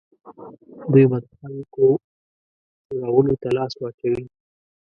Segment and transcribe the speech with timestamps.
[0.91, 1.85] دوی به د خلکو
[2.85, 4.23] چورولو ته لاس واچوي.